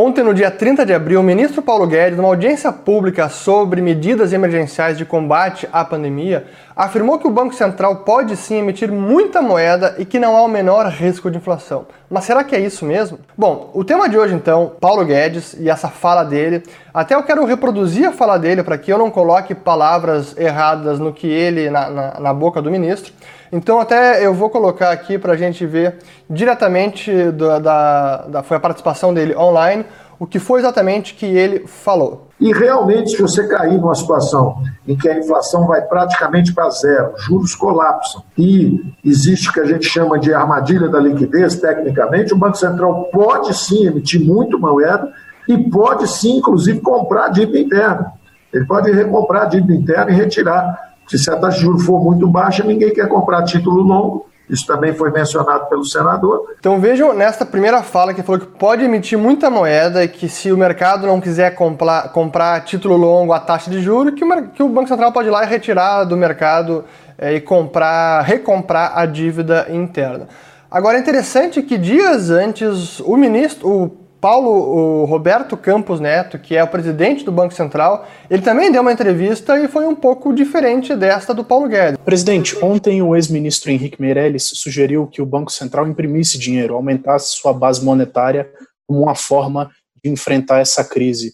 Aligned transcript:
Ontem, 0.00 0.22
no 0.22 0.32
dia 0.32 0.48
30 0.48 0.86
de 0.86 0.94
abril, 0.94 1.18
o 1.18 1.24
ministro 1.24 1.60
Paulo 1.60 1.84
Guedes, 1.84 2.16
numa 2.16 2.28
audiência 2.28 2.70
pública 2.70 3.28
sobre 3.28 3.82
medidas 3.82 4.32
emergenciais 4.32 4.96
de 4.96 5.04
combate 5.04 5.68
à 5.72 5.84
pandemia, 5.84 6.46
afirmou 6.76 7.18
que 7.18 7.26
o 7.26 7.30
Banco 7.32 7.52
Central 7.52 7.96
pode 8.04 8.36
sim 8.36 8.58
emitir 8.58 8.92
muita 8.92 9.42
moeda 9.42 9.96
e 9.98 10.04
que 10.04 10.20
não 10.20 10.36
há 10.36 10.42
o 10.42 10.48
menor 10.48 10.86
risco 10.86 11.28
de 11.28 11.38
inflação. 11.38 11.84
Mas 12.08 12.22
será 12.22 12.44
que 12.44 12.54
é 12.54 12.60
isso 12.60 12.84
mesmo? 12.84 13.18
Bom, 13.36 13.72
o 13.74 13.82
tema 13.82 14.08
de 14.08 14.16
hoje 14.16 14.36
então, 14.36 14.70
Paulo 14.80 15.04
Guedes 15.04 15.54
e 15.58 15.68
essa 15.68 15.88
fala 15.88 16.22
dele. 16.22 16.62
Até 16.94 17.16
eu 17.16 17.22
quero 17.24 17.44
reproduzir 17.44 18.06
a 18.06 18.12
fala 18.12 18.38
dele 18.38 18.62
para 18.62 18.78
que 18.78 18.92
eu 18.92 18.98
não 18.98 19.10
coloque 19.10 19.52
palavras 19.52 20.32
erradas 20.38 21.00
no 21.00 21.12
que 21.12 21.26
ele 21.26 21.70
na, 21.70 21.90
na, 21.90 22.20
na 22.20 22.32
boca 22.32 22.62
do 22.62 22.70
ministro. 22.70 23.12
Então 23.52 23.80
até 23.80 24.24
eu 24.24 24.34
vou 24.34 24.50
colocar 24.50 24.90
aqui 24.90 25.18
para 25.18 25.32
a 25.32 25.36
gente 25.36 25.64
ver 25.66 25.96
diretamente 26.28 27.30
da, 27.32 27.58
da, 27.58 28.16
da, 28.28 28.42
foi 28.42 28.56
a 28.56 28.60
participação 28.60 29.12
dele 29.14 29.34
online 29.36 29.84
o 30.18 30.26
que 30.26 30.38
foi 30.38 30.60
exatamente 30.60 31.14
que 31.14 31.26
ele 31.26 31.66
falou. 31.66 32.26
E 32.40 32.52
realmente, 32.52 33.10
se 33.10 33.22
você 33.22 33.46
cair 33.46 33.78
numa 33.78 33.94
situação 33.94 34.62
em 34.86 34.96
que 34.96 35.08
a 35.08 35.16
inflação 35.16 35.66
vai 35.66 35.82
praticamente 35.82 36.52
para 36.52 36.68
zero, 36.70 37.12
juros 37.18 37.54
colapsam 37.54 38.22
e 38.36 38.94
existe 39.04 39.48
o 39.48 39.52
que 39.52 39.60
a 39.60 39.64
gente 39.64 39.88
chama 39.88 40.18
de 40.18 40.32
armadilha 40.32 40.88
da 40.88 41.00
liquidez, 41.00 41.56
tecnicamente, 41.56 42.32
o 42.32 42.36
Banco 42.36 42.56
Central 42.56 43.08
pode 43.12 43.56
sim 43.56 43.86
emitir 43.86 44.20
muito 44.20 44.58
moeda 44.58 45.12
e 45.48 45.56
pode 45.70 46.06
sim, 46.08 46.38
inclusive, 46.38 46.80
comprar 46.80 47.28
dívida 47.28 47.58
interna. 47.58 48.12
Ele 48.52 48.66
pode 48.66 48.90
recomprar 48.90 49.48
dívida 49.48 49.74
interna 49.74 50.10
e 50.10 50.14
retirar 50.14 50.96
se 51.16 51.30
a 51.30 51.36
taxa 51.36 51.58
de 51.58 51.62
juros 51.62 51.84
for 51.84 52.02
muito 52.02 52.26
baixa, 52.28 52.64
ninguém 52.64 52.92
quer 52.92 53.08
comprar 53.08 53.44
título 53.44 53.80
longo. 53.80 54.26
Isso 54.50 54.66
também 54.66 54.94
foi 54.94 55.10
mencionado 55.10 55.66
pelo 55.66 55.84
senador. 55.84 56.54
Então 56.58 56.80
vejam 56.80 57.12
nesta 57.12 57.44
primeira 57.44 57.82
fala 57.82 58.14
que 58.14 58.22
falou 58.22 58.40
que 58.40 58.46
pode 58.46 58.82
emitir 58.82 59.18
muita 59.18 59.50
moeda 59.50 60.02
e 60.02 60.08
que 60.08 60.28
se 60.28 60.50
o 60.50 60.56
mercado 60.56 61.06
não 61.06 61.20
quiser 61.20 61.54
comprar, 61.54 62.10
comprar 62.12 62.64
título 62.64 62.96
longo 62.96 63.32
a 63.32 63.40
taxa 63.40 63.70
de 63.70 63.80
juros, 63.82 64.14
que 64.14 64.24
o, 64.24 64.48
que 64.48 64.62
o 64.62 64.68
Banco 64.68 64.88
Central 64.88 65.12
pode 65.12 65.28
ir 65.28 65.30
lá 65.30 65.44
e 65.44 65.46
retirar 65.46 66.04
do 66.04 66.16
mercado 66.16 66.84
é, 67.18 67.34
e 67.34 67.40
comprar, 67.40 68.22
recomprar 68.22 68.92
a 68.96 69.04
dívida 69.04 69.66
interna. 69.68 70.28
Agora 70.70 70.96
é 70.96 71.00
interessante 71.00 71.62
que 71.62 71.76
dias 71.76 72.30
antes 72.30 73.00
o 73.00 73.16
ministro, 73.16 73.68
o 73.68 74.07
Paulo 74.20 74.50
o 74.50 75.04
Roberto 75.04 75.56
Campos 75.56 76.00
Neto, 76.00 76.38
que 76.38 76.56
é 76.56 76.62
o 76.62 76.68
presidente 76.68 77.24
do 77.24 77.30
Banco 77.30 77.54
Central, 77.54 78.06
ele 78.28 78.42
também 78.42 78.70
deu 78.70 78.82
uma 78.82 78.92
entrevista 78.92 79.58
e 79.58 79.68
foi 79.68 79.86
um 79.86 79.94
pouco 79.94 80.34
diferente 80.34 80.94
desta 80.96 81.32
do 81.32 81.44
Paulo 81.44 81.68
Guedes. 81.68 81.98
Presidente, 82.04 82.56
ontem 82.62 83.00
o 83.00 83.14
ex-ministro 83.14 83.70
Henrique 83.70 84.00
Meirelles 84.00 84.50
sugeriu 84.54 85.06
que 85.06 85.22
o 85.22 85.26
Banco 85.26 85.52
Central 85.52 85.86
imprimisse 85.86 86.38
dinheiro, 86.38 86.74
aumentasse 86.74 87.36
sua 87.36 87.52
base 87.52 87.84
monetária 87.84 88.50
como 88.86 89.02
uma 89.02 89.14
forma 89.14 89.70
de 90.02 90.10
enfrentar 90.10 90.58
essa 90.58 90.84
crise. 90.84 91.28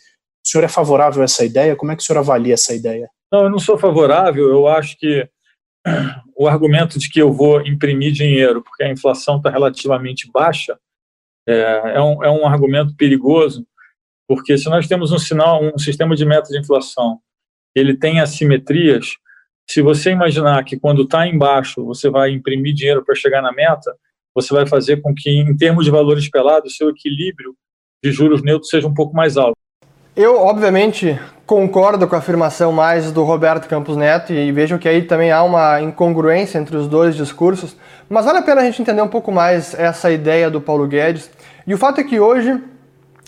O 0.45 0.49
senhor 0.49 0.65
é 0.65 0.69
favorável 0.69 1.23
a 1.23 1.25
essa 1.25 1.45
ideia? 1.45 1.77
Como 1.77 1.91
é 1.91 1.97
que 1.97 2.03
o 2.03 2.05
senhor 2.05 2.19
avalia 2.19 2.55
essa 2.55 2.75
ideia? 2.75 3.09
Não, 3.33 3.45
eu 3.45 3.51
não 3.51 3.59
sou 3.59 3.79
favorável. 3.79 4.49
Eu 4.49 4.69
acho 4.69 4.99
que 4.99 5.27
o 6.37 6.47
argumento 6.47 6.99
de 6.99 7.09
que 7.09 7.21
eu 7.21 7.33
vou 7.33 7.67
imprimir 7.67 8.13
dinheiro 8.13 8.63
porque 8.63 8.85
a 8.85 8.91
inflação 8.91 9.39
está 9.39 9.49
relativamente 9.49 10.31
baixa 10.31 10.79
é, 11.47 11.97
é, 11.97 12.01
um, 12.01 12.25
é 12.25 12.31
um 12.31 12.47
argumento 12.47 12.95
perigoso, 12.97 13.67
porque 14.27 14.57
se 14.57 14.69
nós 14.69 14.87
temos 14.87 15.13
um 15.13 15.19
sinal, 15.19 15.63
um 15.63 15.79
sistema 15.79 16.17
de 16.17 16.25
meta 16.25 16.49
de 16.49 16.59
inflação, 16.59 17.19
ele 17.75 17.97
tem 17.97 18.21
assimetrias. 18.21 19.17
Se 19.69 19.83
você 19.83 20.11
imaginar 20.11 20.63
que 20.65 20.79
quando 20.79 21.03
está 21.03 21.27
embaixo 21.27 21.85
você 21.85 22.09
vai 22.09 22.31
imprimir 22.31 22.75
dinheiro 22.75 23.05
para 23.05 23.15
chegar 23.15 23.43
na 23.43 23.53
meta, 23.53 23.95
você 24.35 24.53
vai 24.53 24.67
fazer 24.67 25.01
com 25.01 25.15
que, 25.15 25.31
em 25.31 25.57
termos 25.57 25.85
de 25.85 25.91
valores 25.91 26.29
pelados, 26.29 26.77
seu 26.77 26.91
equilíbrio 26.91 27.55
de 28.03 28.11
juros 28.11 28.43
neutros 28.43 28.69
seja 28.69 28.87
um 28.87 28.95
pouco 28.95 29.15
mais 29.15 29.37
alto. 29.37 29.57
Eu, 30.17 30.37
obviamente, 30.37 31.19
concordo 31.45 32.07
com 32.07 32.15
a 32.15 32.19
afirmação 32.19 32.71
mais 32.71 33.11
do 33.11 33.25
Roberto 33.25 33.69
Campos 33.69 33.97
Neto 33.97 34.33
e 34.33 34.53
vejo 34.53 34.79
que 34.79 34.89
aí 34.89 35.03
também 35.03 35.33
há 35.33 35.43
uma 35.43 35.81
incongruência 35.81 36.59
entre 36.59 36.77
os 36.77 36.87
dois 36.87 37.17
discursos, 37.17 37.77
mas 38.09 38.25
vale 38.25 38.39
a 38.39 38.43
pena 38.43 38.61
a 38.61 38.65
gente 38.65 38.81
entender 38.81 39.03
um 39.03 39.09
pouco 39.09 39.33
mais 39.33 39.75
essa 39.75 40.13
ideia 40.13 40.49
do 40.49 40.61
Paulo 40.61 40.87
Guedes. 40.87 41.31
E 41.67 41.73
o 41.73 41.79
fato 41.79 42.01
é 42.01 42.05
que 42.05 42.21
hoje 42.21 42.63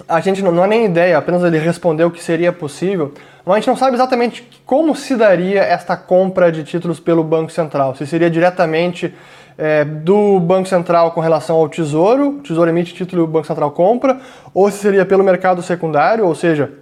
a 0.08 0.20
gente 0.20 0.42
não, 0.42 0.52
não 0.52 0.64
é 0.64 0.66
nem 0.66 0.84
ideia, 0.84 1.16
apenas 1.16 1.42
ele 1.42 1.58
respondeu 1.58 2.10
que 2.10 2.22
seria 2.22 2.52
possível, 2.52 3.12
mas 3.44 3.54
a 3.54 3.58
gente 3.58 3.68
não 3.68 3.76
sabe 3.76 3.96
exatamente 3.96 4.46
como 4.66 4.94
se 4.94 5.16
daria 5.16 5.62
esta 5.62 5.96
compra 5.96 6.52
de 6.52 6.64
títulos 6.64 7.00
pelo 7.00 7.24
Banco 7.24 7.50
Central. 7.50 7.94
Se 7.94 8.06
seria 8.06 8.28
diretamente 8.28 9.14
é, 9.56 9.84
do 9.84 10.38
Banco 10.38 10.68
Central 10.68 11.12
com 11.12 11.20
relação 11.20 11.56
ao 11.56 11.68
Tesouro, 11.68 12.28
o 12.28 12.42
Tesouro 12.42 12.68
emite 12.68 12.92
título 12.92 13.22
e 13.22 13.24
o 13.24 13.26
Banco 13.28 13.46
Central 13.46 13.70
compra, 13.70 14.18
ou 14.52 14.70
se 14.70 14.78
seria 14.78 15.06
pelo 15.06 15.24
mercado 15.24 15.62
secundário, 15.62 16.26
ou 16.26 16.34
seja, 16.34 16.72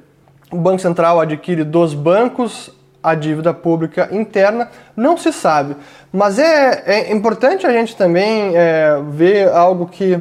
o 0.51 0.57
Banco 0.57 0.81
Central 0.81 1.21
adquire 1.21 1.63
dos 1.63 1.95
bancos 1.95 2.71
a 3.03 3.15
dívida 3.15 3.53
pública 3.53 4.09
interna, 4.11 4.71
não 4.97 5.17
se 5.19 5.31
sabe. 5.31 5.77
Mas 6.11 6.39
é, 6.39 6.83
é 6.87 7.13
importante 7.13 7.67
a 7.67 7.71
gente 7.71 7.95
também 7.95 8.57
é, 8.57 8.99
ver 9.11 9.51
algo 9.51 9.87
que 9.87 10.19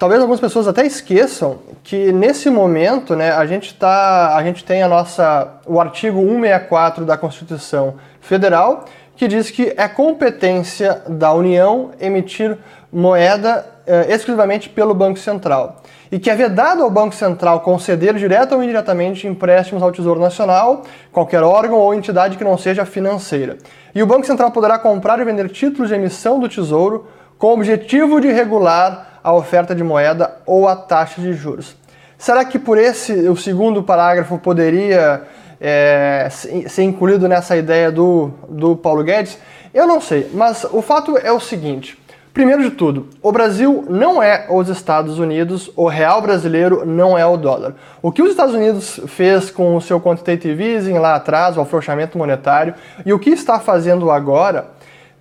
talvez 0.00 0.18
algumas 0.18 0.40
pessoas 0.40 0.66
até 0.66 0.86
esqueçam 0.86 1.58
que 1.84 2.10
nesse 2.10 2.48
momento, 2.48 3.14
né, 3.14 3.32
a 3.32 3.44
gente 3.44 3.74
tá, 3.74 4.34
a 4.34 4.42
gente 4.42 4.64
tem 4.64 4.82
a 4.82 4.88
nossa 4.88 5.60
o 5.66 5.78
artigo 5.78 6.18
164 6.18 7.04
da 7.04 7.18
Constituição 7.18 7.96
Federal 8.18 8.86
que 9.14 9.28
diz 9.28 9.50
que 9.50 9.74
é 9.76 9.86
competência 9.86 11.02
da 11.06 11.34
União 11.34 11.90
emitir 12.00 12.56
moeda 12.90 13.66
eh, 13.86 14.06
exclusivamente 14.08 14.70
pelo 14.70 14.94
Banco 14.94 15.18
Central 15.18 15.82
e 16.10 16.18
que 16.18 16.30
é 16.30 16.34
vedado 16.34 16.82
ao 16.82 16.90
Banco 16.90 17.14
Central 17.14 17.60
conceder 17.60 18.14
direto 18.14 18.54
ou 18.54 18.62
indiretamente 18.62 19.26
empréstimos 19.26 19.82
ao 19.82 19.92
Tesouro 19.92 20.18
Nacional, 20.18 20.82
qualquer 21.12 21.42
órgão 21.42 21.76
ou 21.76 21.92
entidade 21.92 22.38
que 22.38 22.42
não 22.42 22.56
seja 22.56 22.86
financeira. 22.86 23.58
E 23.94 24.02
o 24.02 24.06
Banco 24.06 24.26
Central 24.26 24.50
poderá 24.50 24.78
comprar 24.78 25.20
e 25.20 25.24
vender 25.24 25.50
títulos 25.50 25.90
de 25.90 25.94
emissão 25.94 26.40
do 26.40 26.48
Tesouro 26.48 27.06
com 27.36 27.48
o 27.48 27.52
objetivo 27.52 28.18
de 28.18 28.32
regular 28.32 29.09
a 29.22 29.32
oferta 29.32 29.74
de 29.74 29.82
moeda 29.82 30.36
ou 30.46 30.68
a 30.68 30.76
taxa 30.76 31.20
de 31.20 31.32
juros. 31.32 31.76
Será 32.18 32.44
que 32.44 32.58
por 32.58 32.76
esse 32.76 33.12
o 33.28 33.36
segundo 33.36 33.82
parágrafo 33.82 34.38
poderia 34.38 35.22
é, 35.60 36.28
ser 36.30 36.82
incluído 36.82 37.26
nessa 37.26 37.56
ideia 37.56 37.90
do, 37.90 38.30
do 38.48 38.76
Paulo 38.76 39.02
Guedes? 39.02 39.38
Eu 39.72 39.86
não 39.86 40.00
sei, 40.00 40.30
mas 40.34 40.64
o 40.70 40.82
fato 40.82 41.16
é 41.16 41.32
o 41.32 41.40
seguinte. 41.40 41.98
Primeiro 42.32 42.62
de 42.62 42.70
tudo, 42.70 43.08
o 43.20 43.32
Brasil 43.32 43.84
não 43.88 44.22
é 44.22 44.46
os 44.48 44.68
Estados 44.68 45.18
Unidos, 45.18 45.68
o 45.74 45.88
real 45.88 46.22
brasileiro 46.22 46.86
não 46.86 47.18
é 47.18 47.26
o 47.26 47.36
dólar. 47.36 47.74
O 48.00 48.12
que 48.12 48.22
os 48.22 48.30
Estados 48.30 48.54
Unidos 48.54 49.00
fez 49.08 49.50
com 49.50 49.74
o 49.74 49.80
seu 49.80 50.00
quantitative 50.00 50.62
easing 50.62 50.98
lá 50.98 51.16
atrás, 51.16 51.56
o 51.56 51.60
afrouxamento 51.60 52.16
monetário, 52.16 52.74
e 53.04 53.12
o 53.12 53.18
que 53.18 53.30
está 53.30 53.58
fazendo 53.58 54.12
agora, 54.12 54.68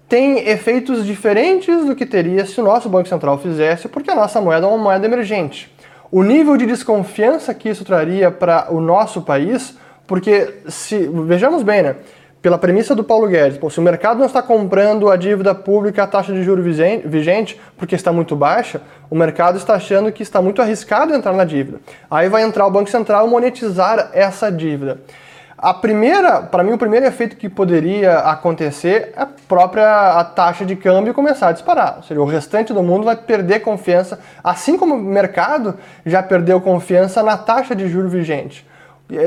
tem 0.10 0.50
efeitos 0.50 1.06
diferentes 1.06 1.86
do 1.86 1.96
que 1.96 2.06
teria 2.06 2.44
se 2.46 2.60
o 2.60 2.64
nosso 2.64 2.90
Banco 2.90 3.08
Central 3.08 3.38
fizesse, 3.38 3.88
porque 3.88 4.10
a 4.10 4.16
nossa 4.16 4.42
moeda 4.42 4.66
é 4.66 4.70
uma 4.70 4.78
moeda 4.78 5.06
emergente. 5.06 5.72
O 6.12 6.24
nível 6.24 6.58
de 6.58 6.66
desconfiança 6.66 7.54
que 7.54 7.70
isso 7.70 7.86
traria 7.86 8.32
para 8.32 8.74
o 8.74 8.82
nosso 8.82 9.22
país 9.22 9.78
porque, 10.08 10.56
se 10.68 11.08
vejamos 11.28 11.62
bem, 11.62 11.84
né? 11.84 11.96
Pela 12.42 12.58
premissa 12.58 12.96
do 12.96 13.04
Paulo 13.04 13.28
Guedes, 13.28 13.60
pô, 13.60 13.70
se 13.70 13.80
o 13.80 13.84
mercado 13.84 14.18
não 14.18 14.26
está 14.26 14.42
comprando 14.42 15.12
a 15.12 15.16
dívida 15.16 15.54
pública, 15.54 16.02
a 16.04 16.08
taxa 16.08 16.34
de 16.34 16.42
juros 16.42 16.66
vigente, 17.06 17.60
porque 17.78 17.94
está 17.94 18.12
muito 18.12 18.36
baixa, 18.36 18.82
o 19.08 19.16
mercado 19.16 19.58
está 19.58 19.76
achando 19.76 20.12
que 20.12 20.24
está 20.24 20.42
muito 20.42 20.62
arriscado 20.62 21.14
entrar 21.14 21.34
na 21.34 21.44
dívida. 21.44 21.80
Aí 22.10 22.28
vai 22.28 22.42
entrar 22.42 22.66
o 22.66 22.72
Banco 22.72 22.90
Central 22.90 23.28
monetizar 23.28 24.10
essa 24.14 24.50
dívida. 24.50 25.00
A 25.62 25.74
primeira, 25.74 26.42
para 26.42 26.64
mim, 26.64 26.72
o 26.72 26.78
primeiro 26.78 27.06
efeito 27.06 27.36
que 27.36 27.50
poderia 27.50 28.20
acontecer 28.20 29.12
é 29.14 29.24
a 29.24 29.26
própria 29.26 30.14
a 30.14 30.24
taxa 30.24 30.66
de 30.66 30.74
câmbio 30.74 31.14
começar 31.14 31.50
a 31.50 31.52
disparar. 31.52 31.98
Ou 31.98 32.04
seja, 32.04 32.22
o 32.22 32.26
restante 32.26 32.74
do 32.74 32.82
mundo 32.82 33.04
vai 33.04 33.18
perder 33.18 33.60
confiança, 33.60 34.22
assim 34.42 34.78
como 34.78 34.96
o 34.96 34.98
mercado 34.98 35.78
já 36.06 36.24
perdeu 36.24 36.62
confiança 36.62 37.22
na 37.22 37.38
taxa 37.38 37.76
de 37.76 37.90
juros 37.90 38.10
vigente. 38.10 38.66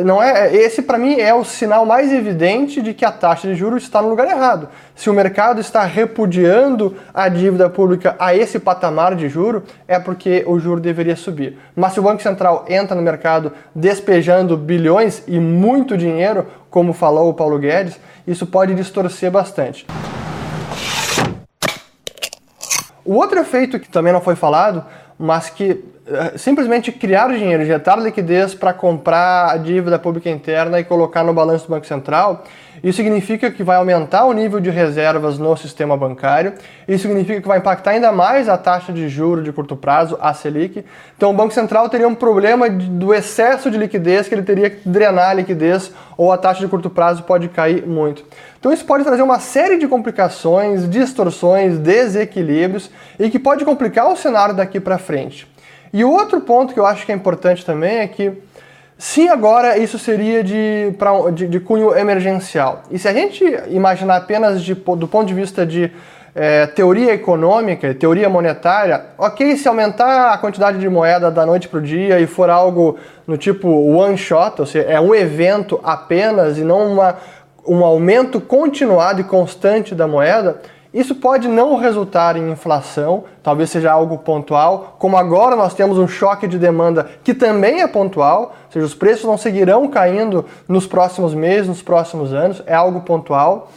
Não 0.05 0.23
é, 0.23 0.55
esse 0.55 0.81
para 0.81 0.96
mim 0.96 1.19
é 1.19 1.34
o 1.34 1.43
sinal 1.43 1.84
mais 1.84 2.12
evidente 2.12 2.81
de 2.81 2.94
que 2.94 3.05
a 3.05 3.11
taxa 3.11 3.49
de 3.49 3.56
juros 3.56 3.82
está 3.82 4.00
no 4.00 4.08
lugar 4.08 4.29
errado. 4.29 4.69
Se 4.94 5.11
o 5.11 5.12
mercado 5.12 5.61
está 5.61 5.82
repudiando 5.82 6.96
a 7.12 7.29
dívida 7.29 7.69
pública 7.69 8.14
a 8.17 8.32
esse 8.32 8.61
patamar 8.61 9.17
de 9.17 9.29
juro, 9.29 9.64
é 9.88 9.99
porque 9.99 10.44
o 10.46 10.56
juro 10.61 10.81
deveria 10.81 11.17
subir. 11.17 11.58
Mas 11.75 11.94
se 11.94 11.99
o 11.99 12.02
Banco 12.05 12.23
Central 12.23 12.64
entra 12.69 12.94
no 12.94 13.02
mercado 13.02 13.52
despejando 13.75 14.56
bilhões 14.56 15.25
e 15.26 15.40
muito 15.40 15.96
dinheiro, 15.96 16.46
como 16.70 16.93
falou 16.93 17.29
o 17.29 17.34
Paulo 17.34 17.58
Guedes, 17.58 17.99
isso 18.25 18.46
pode 18.46 18.76
distorcer 18.76 19.32
bastante. 19.32 19.84
O 23.05 23.14
outro 23.14 23.40
efeito 23.40 23.81
que 23.81 23.88
também 23.88 24.12
não 24.12 24.20
foi 24.20 24.37
falado, 24.37 24.84
mas 25.19 25.50
que 25.50 25.85
eh, 26.06 26.32
simplesmente 26.37 26.91
criar 26.91 27.29
dinheiro, 27.29 27.62
injetar 27.62 27.99
liquidez 27.99 28.55
para 28.55 28.73
comprar 28.73 29.50
a 29.50 29.56
dívida 29.56 29.99
pública 29.99 30.29
interna 30.29 30.81
e 30.81 30.85
colocar 30.85 31.23
no 31.23 31.32
balanço 31.32 31.67
do 31.67 31.70
Banco 31.70 31.87
Central, 31.87 32.44
isso 32.83 32.97
significa 32.97 33.51
que 33.51 33.63
vai 33.63 33.77
aumentar 33.77 34.25
o 34.25 34.33
nível 34.33 34.61
de 34.61 34.71
reservas 34.71 35.39
no 35.39 35.57
sistema 35.57 35.97
bancário, 35.97 36.55
isso 36.89 37.07
significa 37.07 37.41
que 37.41 37.49
vai 37.49 37.59
impactar 37.59 37.93
ainda 37.93 38.11
mais 38.13 38.49
a 38.49 38.57
taxa 38.57 38.93
de 38.93 39.09
juro 39.09 39.43
de 39.43 39.53
curto 39.53 39.77
prazo, 39.77 40.19
a 40.21 40.33
Selic. 40.35 40.85
Então 41.17 41.31
o 41.31 41.35
Banco 41.35 41.53
Central 41.53 41.89
teria 41.89 42.09
um 42.09 42.15
problema 42.15 42.69
do 42.69 43.15
excesso 43.15 43.71
de 43.71 43.79
liquidez, 43.79 44.29
que 44.29 44.35
ele 44.35 44.43
teria 44.43 44.71
que 44.71 44.89
drenar 44.89 45.31
a 45.31 45.35
liquidez 45.35 45.93
ou 46.17 46.33
a 46.33 46.39
taxa 46.39 46.61
de 46.61 46.69
curto 46.69 46.91
prazo 46.91 47.23
pode 47.23 47.49
cair 47.49 47.87
muito. 47.87 48.25
Então 48.59 48.73
isso 48.73 48.85
pode 48.85 49.05
trazer 49.05 49.23
uma 49.23 49.39
série 49.39 49.77
de 49.77 49.87
complicações, 49.89 50.89
distorções, 50.89 51.79
desequilíbrios 51.79 52.91
e 53.19 53.29
que 53.29 53.39
pode 53.39 53.65
complicar 53.65 54.11
o 54.11 54.17
cenário 54.17 54.55
daqui 54.55 54.81
para 54.81 54.99
frente. 54.99 55.51
E 55.93 56.05
outro 56.05 56.41
ponto 56.41 56.73
que 56.73 56.81
eu 56.81 56.87
acho 56.87 57.05
que 57.05 57.13
é 57.13 57.15
importante 57.15 57.67
também 57.67 57.99
é 57.99 58.09
que 58.09 58.33
se 59.03 59.29
agora 59.29 59.77
isso 59.79 59.99
seria 59.99 60.45
de, 60.45 60.95
pra, 60.97 61.11
de, 61.33 61.49
de, 61.49 61.59
cunho 61.59 61.93
emergencial. 61.93 62.85
E 62.89 63.01
se 63.01 63.09
a 63.09 63.13
gente 63.13 63.45
imaginar 63.67 64.15
apenas 64.15 64.63
de, 64.63 64.75
do 64.75 65.09
ponto 65.09 65.27
de 65.27 65.35
vista 65.35 65.67
de 65.67 65.91
é, 66.33 66.69
teoria 66.69 67.13
econômica, 67.13 67.93
teoria 67.95 68.29
monetária, 68.29 69.07
ok, 69.19 69.57
se 69.57 69.67
aumentar 69.67 70.33
a 70.33 70.39
quantidade 70.39 70.79
de 70.79 70.89
moeda 70.89 71.33
da 71.33 71.45
noite 71.45 71.67
para 71.67 71.81
o 71.81 71.83
dia 71.83 72.21
e 72.21 72.29
for 72.29 72.49
algo 72.49 72.97
no 73.27 73.37
tipo 73.37 73.69
one 73.69 74.17
shot, 74.17 74.61
ou 74.61 74.67
seja, 74.67 74.87
é 74.89 75.01
um 75.01 75.13
evento 75.13 75.81
apenas 75.83 76.57
e 76.57 76.63
não 76.63 76.93
uma, 76.93 77.17
um 77.67 77.85
aumento 77.85 78.41
continuado 78.41 79.21
e 79.21 79.25
constante 79.25 79.97
da 79.97 80.07
moeda, 80.07 80.63
isso 80.93 81.15
pode 81.15 81.49
não 81.49 81.77
resultar 81.77 82.37
em 82.37 82.50
inflação, 82.50 83.25
talvez 83.43 83.71
seja 83.71 83.91
algo 83.91 84.19
pontual, 84.19 84.97
como 84.99 85.17
agora 85.17 85.56
nós 85.56 85.73
temos 85.73 85.97
um 85.97 86.06
choque 86.06 86.47
de 86.47 86.59
demanda 86.59 87.09
que 87.25 87.33
também 87.33 87.81
é 87.81 87.87
pontual, 87.87 88.55
ou 88.67 88.73
seja, 88.73 88.85
os 88.85 88.94
preços 88.94 89.25
não 89.25 89.39
seguirão 89.39 89.89
caindo 89.89 90.44
nos 90.69 90.87
próximos 90.87 91.35
meses, 91.35 91.69
nos 91.69 91.83
próximos 91.83 92.35
anos, 92.35 92.62
é 92.67 92.75
algo 92.75 93.00
pontual. 93.00 93.71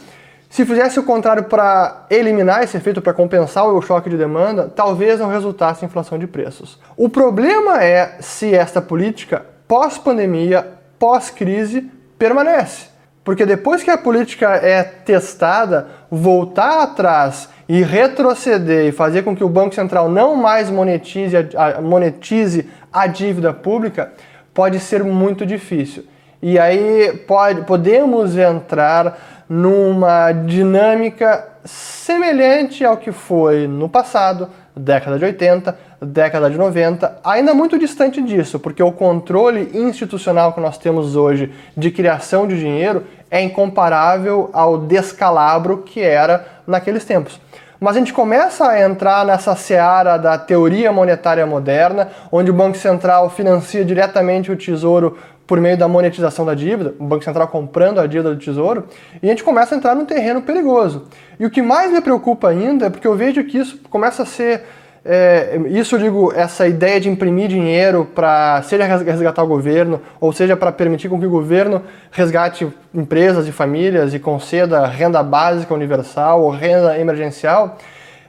Se 0.50 0.64
fizesse 0.64 0.98
o 1.00 1.02
contrário 1.02 1.44
para 1.44 2.06
eliminar 2.10 2.62
esse 2.62 2.76
efeito, 2.76 3.02
para 3.02 3.12
compensar 3.12 3.66
o 3.66 3.82
choque 3.82 4.10
de 4.10 4.16
demanda, 4.16 4.72
talvez 4.74 5.18
não 5.18 5.28
resultasse 5.28 5.84
em 5.84 5.88
inflação 5.88 6.18
de 6.18 6.26
preços. 6.26 6.78
O 6.96 7.08
problema 7.08 7.82
é 7.82 8.16
se 8.20 8.54
esta 8.54 8.80
política 8.80 9.44
pós-pandemia, 9.66 10.66
pós-crise, 10.98 11.90
permanece. 12.18 12.95
Porque 13.26 13.44
depois 13.44 13.82
que 13.82 13.90
a 13.90 13.98
política 13.98 14.54
é 14.54 14.84
testada, 14.84 15.88
voltar 16.08 16.84
atrás 16.84 17.48
e 17.68 17.82
retroceder 17.82 18.86
e 18.86 18.92
fazer 18.92 19.24
com 19.24 19.34
que 19.34 19.42
o 19.42 19.48
Banco 19.48 19.74
Central 19.74 20.08
não 20.08 20.36
mais 20.36 20.70
monetize 20.70 21.36
a, 21.36 21.80
monetize 21.80 22.70
a 22.92 23.08
dívida 23.08 23.52
pública 23.52 24.12
pode 24.54 24.78
ser 24.78 25.02
muito 25.02 25.44
difícil. 25.44 26.04
E 26.40 26.56
aí 26.56 27.24
pode, 27.26 27.62
podemos 27.62 28.38
entrar 28.38 29.18
numa 29.48 30.30
dinâmica 30.30 31.48
semelhante 31.64 32.84
ao 32.84 32.96
que 32.96 33.10
foi 33.10 33.66
no 33.66 33.88
passado, 33.88 34.48
década 34.76 35.18
de 35.18 35.24
80, 35.24 35.78
década 36.02 36.50
de 36.50 36.58
90, 36.58 37.20
ainda 37.24 37.54
muito 37.54 37.78
distante 37.78 38.20
disso, 38.20 38.58
porque 38.60 38.82
o 38.82 38.92
controle 38.92 39.70
institucional 39.72 40.52
que 40.52 40.60
nós 40.60 40.76
temos 40.76 41.16
hoje 41.16 41.50
de 41.74 41.90
criação 41.90 42.46
de 42.46 42.58
dinheiro 42.58 43.04
é 43.30 43.40
incomparável 43.40 44.50
ao 44.52 44.76
descalabro 44.76 45.78
que 45.78 46.00
era 46.00 46.46
naqueles 46.66 47.04
tempos. 47.04 47.40
Mas 47.80 47.96
a 47.96 47.98
gente 47.98 48.12
começa 48.12 48.68
a 48.68 48.82
entrar 48.82 49.24
nessa 49.24 49.54
seara 49.54 50.16
da 50.16 50.38
teoria 50.38 50.92
monetária 50.92 51.46
moderna, 51.46 52.08
onde 52.32 52.50
o 52.50 52.54
Banco 52.54 52.76
Central 52.76 53.28
financia 53.30 53.84
diretamente 53.84 54.50
o 54.50 54.56
Tesouro 54.56 55.18
por 55.46 55.60
meio 55.60 55.76
da 55.76 55.86
monetização 55.86 56.44
da 56.44 56.54
dívida, 56.54 56.94
o 56.98 57.04
Banco 57.04 57.24
Central 57.24 57.48
comprando 57.48 58.00
a 58.00 58.06
dívida 58.06 58.34
do 58.34 58.40
Tesouro, 58.40 58.86
e 59.22 59.26
a 59.26 59.30
gente 59.30 59.44
começa 59.44 59.74
a 59.74 59.78
entrar 59.78 59.94
num 59.94 60.04
terreno 60.04 60.42
perigoso. 60.42 61.04
E 61.38 61.46
o 61.46 61.50
que 61.50 61.62
mais 61.62 61.92
me 61.92 62.00
preocupa 62.00 62.48
ainda 62.48 62.86
é 62.86 62.90
porque 62.90 63.06
eu 63.06 63.14
vejo 63.14 63.44
que 63.44 63.58
isso 63.58 63.78
começa 63.88 64.22
a 64.22 64.26
ser 64.26 64.62
é, 65.08 65.56
isso 65.68 65.94
eu 65.94 66.00
digo, 66.00 66.32
essa 66.34 66.66
ideia 66.66 67.00
de 67.00 67.08
imprimir 67.08 67.46
dinheiro 67.46 68.08
para 68.12 68.60
seja 68.62 68.84
resgatar 68.84 69.44
o 69.44 69.46
governo, 69.46 70.00
ou 70.20 70.32
seja 70.32 70.56
para 70.56 70.72
permitir 70.72 71.08
com 71.08 71.20
que 71.20 71.26
o 71.26 71.30
governo 71.30 71.82
resgate 72.10 72.66
empresas 72.92 73.46
e 73.46 73.52
famílias 73.52 74.14
e 74.14 74.18
conceda 74.18 74.84
renda 74.84 75.22
básica 75.22 75.72
universal 75.72 76.42
ou 76.42 76.50
renda 76.50 76.98
emergencial, 76.98 77.78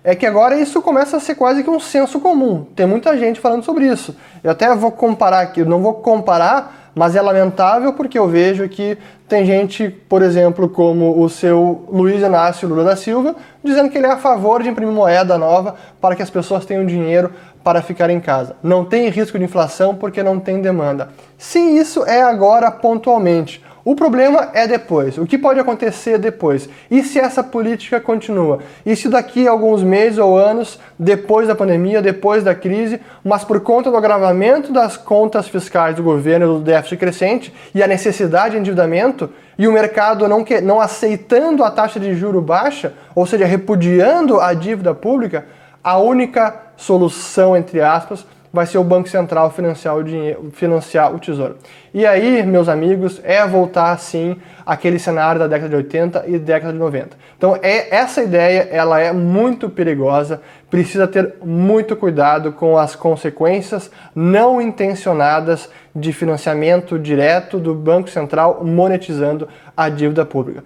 é 0.04 0.13
que 0.13 0.24
agora 0.24 0.56
isso 0.56 0.80
começa 0.80 1.18
a 1.18 1.20
ser 1.20 1.34
quase 1.34 1.63
que 1.63 1.70
um 1.70 1.80
senso 1.80 2.20
comum. 2.20 2.68
Tem 2.75 2.86
muita 2.86 3.18
gente 3.18 3.40
falando 3.40 3.63
sobre 3.66 3.88
isso. 3.88 4.16
Eu 4.44 4.52
até 4.52 4.74
vou 4.75 4.92
comparar 4.92 5.40
aqui, 5.40 5.66
não 5.66 5.81
vou 5.81 5.96
comparar 5.96 6.87
mas 6.98 7.16
é 7.16 7.22
lamentável 7.22 7.94
porque 7.94 8.18
eu 8.18 8.28
vejo 8.28 8.68
que 8.68 8.98
tem 9.30 9.46
gente, 9.46 9.88
por 9.88 10.24
exemplo, 10.24 10.68
como 10.68 11.22
o 11.22 11.30
seu 11.30 11.86
Luiz 11.92 12.22
Inácio 12.22 12.68
Lula 12.68 12.84
da 12.84 12.96
Silva, 12.96 13.36
dizendo 13.64 13.90
que 13.90 14.00
ele 14.00 14.08
é 14.08 14.12
a 14.12 14.18
favor 14.18 14.64
de 14.64 14.70
imprimir 14.70 14.92
moeda 14.92 15.38
nova 15.38 15.76
para 16.02 16.16
que 16.16 16.24
as 16.24 16.30
pessoas 16.30 16.66
tenham 16.66 16.86
dinheiro 16.88 17.32
para 17.64 17.84
ficar 17.84 18.10
em 18.10 18.20
casa. 18.20 18.56
Não 18.64 18.84
tem 18.84 19.10
risco 19.10 19.38
de 19.38 19.46
inflação 19.46 19.94
porque 19.94 20.24
não 20.24 20.40
tem 20.40 20.60
demanda. 20.60 21.10
Se 21.38 21.60
isso 21.60 22.04
é 22.04 22.24
agora 22.24 22.72
pontualmente, 22.72 23.64
o 23.89 23.95
problema 23.95 24.50
é 24.54 24.68
depois. 24.68 25.18
O 25.18 25.25
que 25.25 25.38
pode 25.38 25.62
acontecer 25.62 26.18
depois? 26.18 26.68
E 26.92 27.01
se 27.01 27.22
essa 27.22 27.42
política 27.42 28.01
continua? 28.01 28.60
E 28.86 28.94
se 28.98 29.07
daqui 29.07 29.48
a 29.48 29.51
alguns 29.51 29.81
meses 29.81 30.18
ou 30.18 30.38
anos, 30.38 30.78
depois 31.00 31.48
da 31.48 31.56
pandemia, 31.56 32.01
depois 32.01 32.44
da 32.44 32.54
crise, 32.54 33.00
mas 33.24 33.45
por 33.45 33.62
conta 33.62 33.89
do 33.89 33.95
agravamento 33.95 34.74
das 34.74 34.98
contas 34.98 35.48
fiscais 35.48 35.95
do 35.95 36.04
governo, 36.04 36.56
do 36.56 36.60
déficit 36.60 36.98
crescente 36.98 37.54
e 37.74 37.81
a 37.81 37.88
necessidade 37.88 38.56
de 38.56 38.60
endividamento, 38.60 39.30
e 39.57 39.66
o 39.69 39.72
mercado 39.72 40.28
não, 40.28 40.44
que, 40.44 40.60
não 40.60 40.81
aceitando 40.81 41.63
a 41.63 41.72
taxa 41.72 41.98
de 41.98 42.13
juro 42.13 42.42
baixa, 42.42 42.92
ou 43.16 43.25
seja, 43.25 43.45
repudiando 43.45 44.42
a 44.42 44.54
dívida 44.54 44.94
pública, 44.94 45.45
a 45.81 45.98
única 45.98 46.54
solução, 46.75 47.56
entre 47.56 47.80
aspas, 47.80 48.25
vai 48.52 48.66
ser 48.66 48.78
o 48.78 48.84
Banco 48.84 49.10
Central 49.10 49.52
financiar 49.52 49.96
o, 49.96 50.04
dinheiro, 50.04 50.50
financiar 50.54 51.14
o 51.14 51.20
Tesouro. 51.20 51.58
E 51.94 52.06
aí, 52.06 52.44
meus 52.44 52.70
amigos, 52.70 53.22
é 53.24 53.46
voltar 53.46 53.98
sim 53.98 54.38
aquele 54.66 55.00
cenário 55.00 55.40
da 55.40 55.48
década 55.48 55.70
de 55.70 55.76
80 55.76 56.26
e 56.28 56.38
década 56.40 56.74
de 56.74 56.80
90. 56.80 57.18
Então, 57.38 57.58
é 57.62 57.96
essa 57.96 58.22
ideia, 58.22 58.68
ela 58.72 59.00
é 59.00 59.12
muito 59.12 59.70
perigosa, 59.70 60.42
precisa 60.70 61.08
ter 61.08 61.36
muito 61.44 61.96
cuidado 61.96 62.52
com 62.52 62.78
as 62.78 62.96
consequências 62.96 63.92
não 64.16 64.62
intencionadas 64.62 65.70
de 65.96 66.12
financiamento 66.14 67.00
direto 67.00 67.60
do 67.60 67.74
Banco 67.74 68.10
Central 68.10 68.64
monetizando 68.64 69.48
a 69.76 69.90
dívida 69.90 70.26
pública. 70.26 70.64